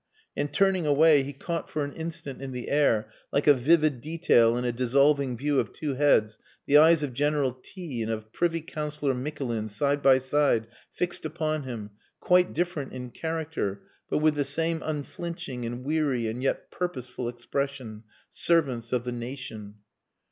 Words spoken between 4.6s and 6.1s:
a dissolving view of two